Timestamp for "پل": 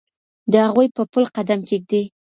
1.11-1.23